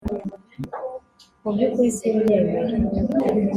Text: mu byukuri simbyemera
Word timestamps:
mu 1.41 1.49
byukuri 1.53 1.87
simbyemera 1.97 2.75